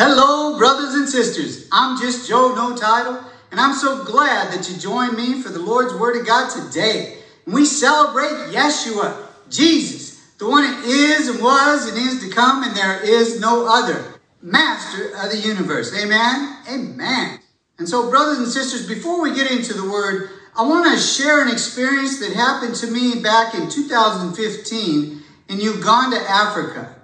[0.00, 1.66] Hello, brothers and sisters.
[1.72, 5.58] I'm just Joe No Title, and I'm so glad that you joined me for the
[5.58, 7.18] Lord's Word of God today.
[7.44, 12.62] And we celebrate Yeshua, Jesus, the one that is and was and is to come,
[12.62, 15.92] and there is no other, Master of the universe.
[16.00, 16.58] Amen?
[16.70, 17.40] Amen.
[17.80, 21.42] And so, brothers and sisters, before we get into the Word, I want to share
[21.42, 26.94] an experience that happened to me back in 2015 in Uganda, Africa.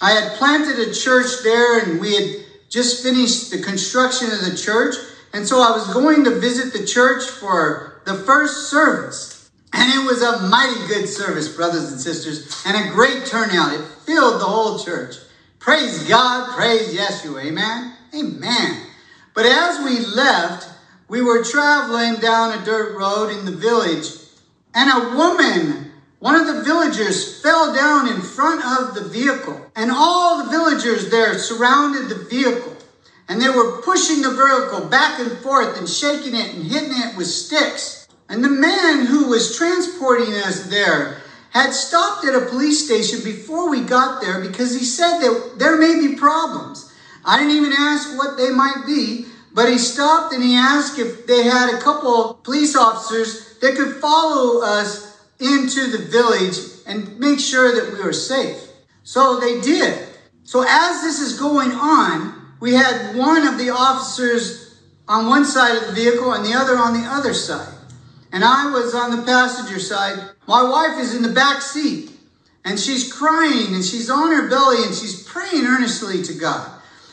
[0.00, 4.56] I had planted a church there and we had just finished the construction of the
[4.56, 4.94] church.
[5.32, 9.50] And so I was going to visit the church for the first service.
[9.72, 13.74] And it was a mighty good service, brothers and sisters, and a great turnout.
[13.74, 15.16] It filled the whole church.
[15.58, 17.44] Praise God, praise Yeshua.
[17.44, 17.92] Amen.
[18.14, 18.82] Amen.
[19.34, 20.68] But as we left,
[21.08, 24.06] we were traveling down a dirt road in the village,
[24.74, 25.85] and a woman
[26.26, 31.08] one of the villagers fell down in front of the vehicle, and all the villagers
[31.08, 32.76] there surrounded the vehicle.
[33.28, 37.16] And they were pushing the vehicle back and forth and shaking it and hitting it
[37.16, 38.08] with sticks.
[38.28, 43.70] And the man who was transporting us there had stopped at a police station before
[43.70, 46.92] we got there because he said that there may be problems.
[47.24, 51.28] I didn't even ask what they might be, but he stopped and he asked if
[51.28, 55.05] they had a couple police officers that could follow us
[55.38, 56.56] into the village
[56.86, 58.68] and make sure that we were safe.
[59.02, 60.08] So they did.
[60.44, 65.76] So as this is going on, we had one of the officers on one side
[65.76, 67.72] of the vehicle and the other on the other side.
[68.32, 70.18] And I was on the passenger side.
[70.46, 72.10] My wife is in the back seat
[72.64, 76.68] and she's crying and she's on her belly and she's praying earnestly to God.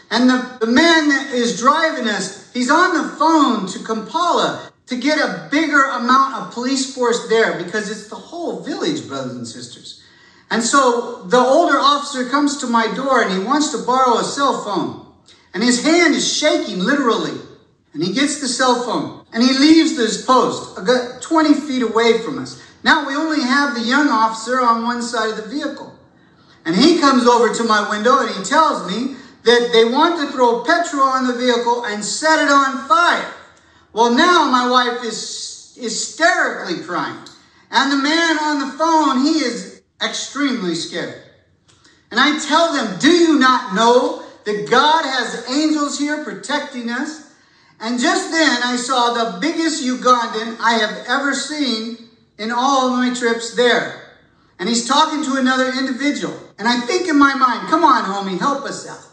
[0.09, 4.97] And the, the man that is driving us, he's on the phone to Kampala to
[4.97, 9.47] get a bigger amount of police force there because it's the whole village, brothers and
[9.47, 10.03] sisters.
[10.51, 14.23] And so the older officer comes to my door and he wants to borrow a
[14.23, 15.05] cell phone.
[15.53, 17.39] And his hand is shaking literally.
[17.93, 20.77] And he gets the cell phone and he leaves this post
[21.21, 22.61] 20 feet away from us.
[22.83, 25.93] Now we only have the young officer on one side of the vehicle.
[26.65, 30.31] And he comes over to my window and he tells me that they want to
[30.31, 33.32] throw petrol on the vehicle and set it on fire.
[33.93, 37.17] Well, now my wife is hysterically crying.
[37.69, 41.21] And the man on the phone, he is extremely scared.
[42.11, 47.31] And I tell them, Do you not know that God has angels here protecting us?
[47.79, 51.97] And just then I saw the biggest Ugandan I have ever seen
[52.37, 54.01] in all of my trips there.
[54.59, 56.37] And he's talking to another individual.
[56.57, 59.05] And I think in my mind, come on, homie, help us out.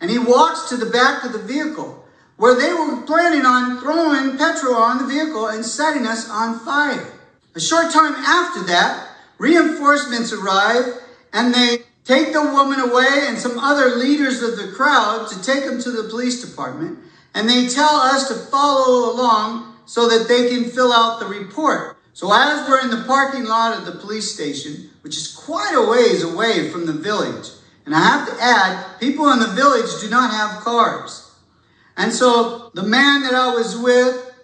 [0.00, 2.05] And he walks to the back of the vehicle
[2.36, 7.12] where they were planning on throwing petrol on the vehicle and setting us on fire.
[7.54, 9.08] A short time after that,
[9.38, 10.84] reinforcements arrive
[11.32, 15.64] and they take the woman away and some other leaders of the crowd to take
[15.64, 16.98] them to the police department.
[17.34, 21.96] And they tell us to follow along so that they can fill out the report.
[22.12, 25.90] So as we're in the parking lot of the police station, which is quite a
[25.90, 27.50] ways away from the village,
[27.84, 31.25] and I have to add, people in the village do not have cars.
[31.96, 34.34] And so the man that I was with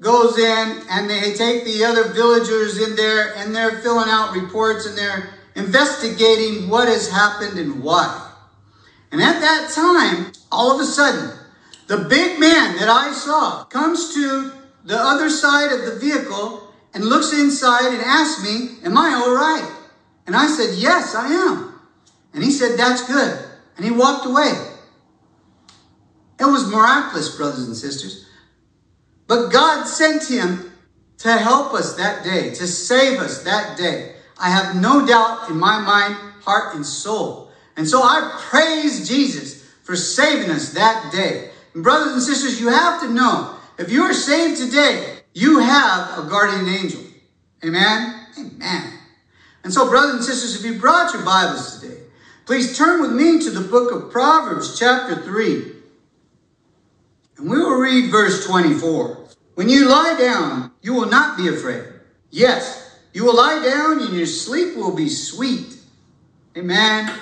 [0.00, 4.86] goes in and they take the other villagers in there and they're filling out reports
[4.86, 8.32] and they're investigating what has happened and why.
[9.12, 11.38] And at that time, all of a sudden,
[11.86, 14.52] the big man that I saw comes to
[14.84, 19.34] the other side of the vehicle and looks inside and asks me, Am I all
[19.34, 19.70] right?
[20.26, 21.78] And I said, Yes, I am.
[22.32, 23.38] And he said, That's good.
[23.76, 24.52] And he walked away.
[26.48, 28.26] It was miraculous, brothers and sisters.
[29.26, 30.72] But God sent him
[31.18, 34.16] to help us that day, to save us that day.
[34.38, 37.50] I have no doubt in my mind, heart, and soul.
[37.76, 41.50] And so I praise Jesus for saving us that day.
[41.72, 46.18] And brothers and sisters, you have to know, if you are saved today, you have
[46.18, 47.00] a guardian angel.
[47.64, 48.26] Amen?
[48.38, 48.98] Amen.
[49.64, 52.02] And so, brothers and sisters, if you brought your Bibles today,
[52.44, 55.73] please turn with me to the book of Proverbs, chapter 3.
[57.84, 59.26] Read verse 24.
[59.56, 61.84] When you lie down, you will not be afraid.
[62.30, 65.76] Yes, you will lie down and your sleep will be sweet.
[66.56, 67.12] Amen.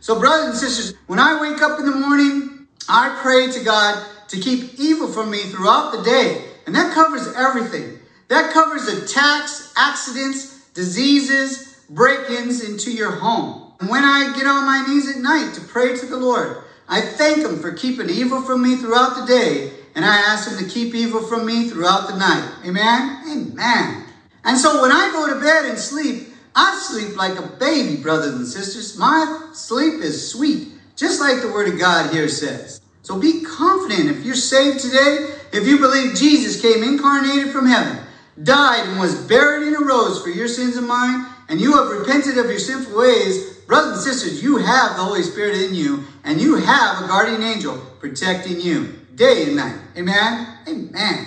[0.00, 4.04] So, brothers and sisters, when I wake up in the morning, I pray to God
[4.26, 6.46] to keep evil from me throughout the day.
[6.66, 8.00] And that covers everything.
[8.26, 13.72] That covers attacks, accidents, diseases, break ins into your home.
[13.78, 17.02] And when I get on my knees at night to pray to the Lord, I
[17.02, 20.68] thank him for keeping evil from me throughout the day, and I ask him to
[20.68, 22.50] keep evil from me throughout the night.
[22.64, 23.22] Amen?
[23.26, 24.04] Amen.
[24.44, 28.34] And so when I go to bed and sleep, I sleep like a baby, brothers
[28.34, 28.96] and sisters.
[28.98, 32.80] My sleep is sweet, just like the Word of God here says.
[33.02, 38.04] So be confident if you're saved today, if you believe Jesus came incarnated from heaven,
[38.42, 42.36] died and was buried and arose for your sins and mine, and you have repented
[42.38, 46.40] of your sinful ways, brothers and sisters, you have the Holy Spirit in you, and
[46.40, 49.78] you have a guardian angel protecting you day and night.
[49.96, 50.46] Amen?
[50.68, 51.26] Amen.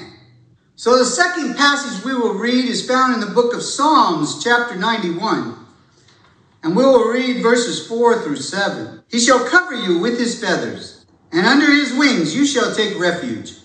[0.76, 4.76] So the second passage we will read is found in the book of Psalms, chapter
[4.76, 5.56] 91.
[6.64, 9.04] And we will read verses 4 through 7.
[9.10, 13.58] He shall cover you with his feathers, and under his wings you shall take refuge.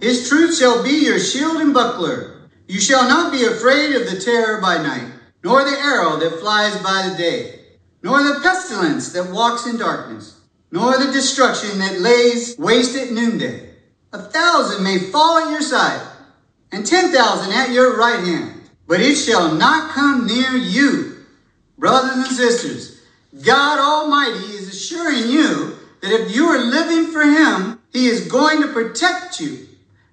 [0.00, 2.48] His truth shall be your shield and buckler.
[2.66, 6.76] You shall not be afraid of the terror by night, nor the arrow that flies
[6.82, 7.60] by the day,
[8.02, 10.40] nor the pestilence that walks in darkness,
[10.70, 13.73] nor the destruction that lays waste at noonday.
[14.14, 16.00] A thousand may fall at your side,
[16.70, 21.16] and ten thousand at your right hand, but it shall not come near you.
[21.76, 23.02] Brothers and sisters,
[23.44, 28.62] God Almighty is assuring you that if you are living for Him, He is going
[28.62, 29.66] to protect you.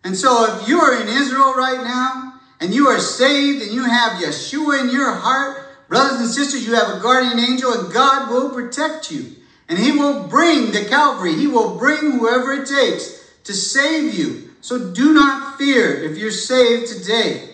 [0.04, 3.83] And so if you are in Israel right now, and you are saved, and you
[3.83, 8.31] have Yeshua in your heart, brothers and sisters, you have a guardian angel, and God
[8.31, 9.36] will protect you.
[9.69, 11.36] And He will bring the Calvary.
[11.36, 14.52] He will bring whoever it takes to save you.
[14.62, 17.50] So do not fear if you're saved today.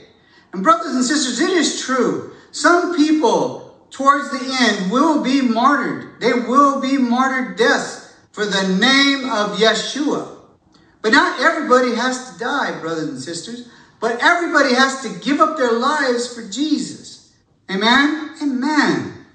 [0.54, 2.34] And brothers and sisters, it is true.
[2.51, 6.19] Some people towards the end will be martyred.
[6.19, 10.36] They will be martyred deaths for the name of Yeshua.
[11.01, 13.69] But not everybody has to die, brothers and sisters.
[14.00, 17.34] But everybody has to give up their lives for Jesus.
[17.72, 18.36] Amen?
[18.42, 19.25] Amen.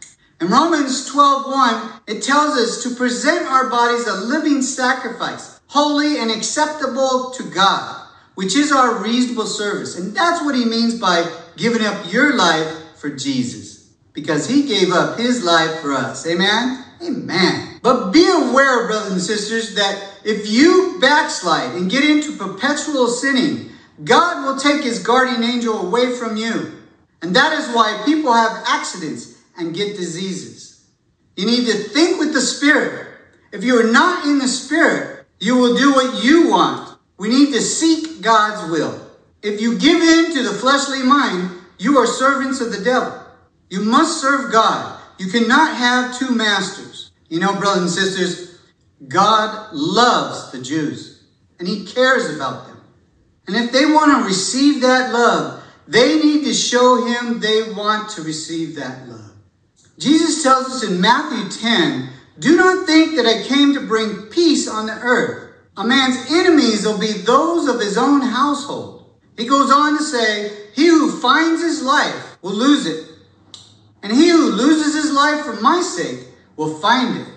[0.41, 6.31] In Romans 12:1, it tells us to present our bodies a living sacrifice holy and
[6.31, 9.99] acceptable to God, which is our reasonable service.
[9.99, 11.27] And that's what he means by
[11.57, 16.27] giving up your life for Jesus, because he gave up his life for us.
[16.27, 16.85] Amen?
[17.03, 17.81] Amen.
[17.83, 23.71] But be aware, brothers and sisters, that if you backslide and get into perpetual sinning,
[24.05, 26.81] God will take his guardian angel away from you.
[27.23, 30.87] And that is why people have accidents and get diseases.
[31.35, 33.09] You need to think with the Spirit.
[33.53, 35.12] If you are not in the Spirit,
[35.43, 36.97] you will do what you want.
[37.19, 39.11] We need to seek God's will.
[39.43, 43.13] If you give in to the fleshly mind, you are servants of the devil.
[43.69, 45.01] You must serve God.
[45.19, 47.11] You cannot have two masters.
[47.29, 48.61] You know, brothers and sisters,
[49.09, 51.25] God loves the Jews
[51.59, 52.81] and he cares about them.
[53.49, 58.11] And if they want to receive that love, they need to show him they want
[58.11, 59.33] to receive that love.
[59.99, 64.69] Jesus tells us in Matthew 10 do not think that I came to bring peace
[64.69, 65.53] on the earth.
[65.77, 69.11] A man's enemies will be those of his own household.
[69.37, 73.07] He goes on to say, He who finds his life will lose it,
[74.03, 76.27] and he who loses his life for my sake
[76.57, 77.29] will find it.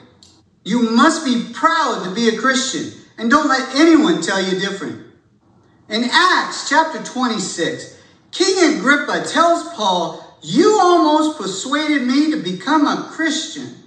[0.63, 5.05] You must be proud to be a Christian, and don't let anyone tell you different.
[5.89, 8.01] In Acts chapter 26,
[8.31, 13.84] King Agrippa tells Paul, You almost persuaded me to become a Christian.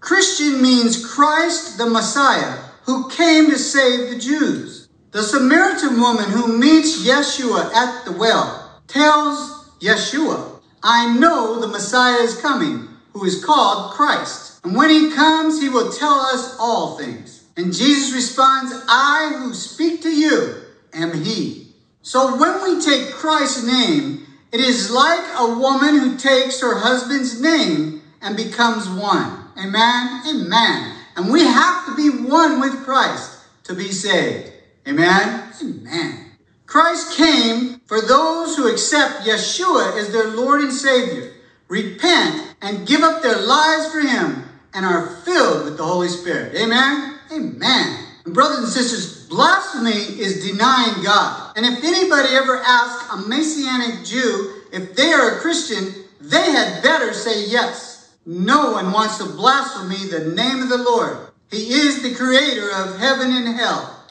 [0.00, 4.88] Christian means Christ the Messiah, who came to save the Jews.
[5.10, 12.22] The Samaritan woman who meets Yeshua at the well tells Yeshua, I know the Messiah
[12.22, 14.60] is coming, who is called Christ.
[14.64, 17.44] And when he comes, he will tell us all things.
[17.56, 20.56] And Jesus responds, I who speak to you
[20.92, 21.68] am he.
[22.02, 27.40] So when we take Christ's name, it is like a woman who takes her husband's
[27.40, 29.45] name and becomes one.
[29.58, 30.22] Amen?
[30.28, 30.96] Amen.
[31.16, 34.52] And we have to be one with Christ to be saved.
[34.86, 35.52] Amen?
[35.62, 36.32] Amen.
[36.66, 41.32] Christ came for those who accept Yeshua as their Lord and Savior,
[41.68, 44.44] repent, and give up their lives for Him,
[44.74, 46.54] and are filled with the Holy Spirit.
[46.54, 47.18] Amen?
[47.32, 48.04] Amen.
[48.24, 51.56] And brothers and sisters, blasphemy is denying God.
[51.56, 56.82] And if anybody ever asks a Messianic Jew if they are a Christian, they had
[56.82, 57.95] better say yes.
[58.28, 61.28] No one wants to blaspheme the name of the Lord.
[61.48, 64.04] He is the creator of heaven and hell.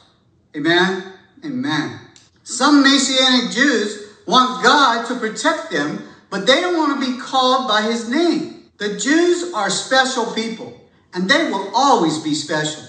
[0.56, 1.12] Amen?
[1.44, 2.00] Amen.
[2.42, 7.68] Some Messianic Jews want God to protect them, but they don't want to be called
[7.68, 8.70] by his name.
[8.78, 10.80] The Jews are special people,
[11.12, 12.84] and they will always be special.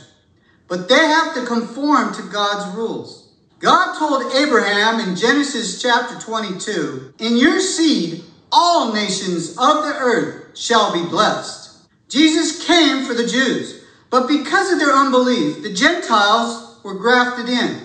[0.69, 3.34] But they have to conform to God's rules.
[3.60, 10.46] God told Abraham in Genesis chapter 22, In your seed, all nations of the earth
[10.57, 11.87] shall be blessed.
[12.09, 17.81] Jesus came for the Jews, but because of their unbelief, the Gentiles were grafted in.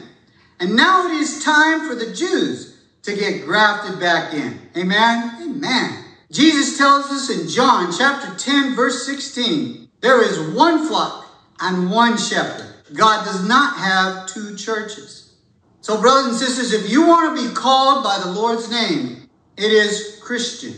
[0.60, 4.60] And now it is time for the Jews to get grafted back in.
[4.76, 5.36] Amen?
[5.42, 6.04] Amen.
[6.30, 11.26] Jesus tells us in John chapter 10, verse 16, there is one flock
[11.60, 12.72] and one shepherd.
[12.94, 15.34] God does not have two churches.
[15.80, 19.72] So, brothers and sisters, if you want to be called by the Lord's name, it
[19.72, 20.74] is Christian.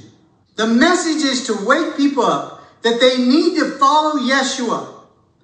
[0.57, 4.95] The message is to wake people up that they need to follow Yeshua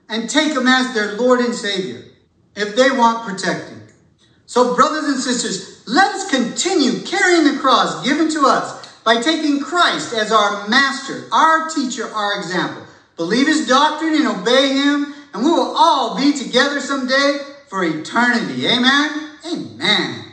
[0.09, 2.05] and take him as their Lord and Savior
[2.55, 3.81] if they want protecting.
[4.47, 9.61] So, brothers and sisters, let us continue carrying the cross given to us by taking
[9.61, 12.85] Christ as our master, our teacher, our example.
[13.17, 17.39] Believe his doctrine and obey him, and we will all be together someday
[17.69, 18.67] for eternity.
[18.67, 19.31] Amen?
[19.47, 20.30] Amen.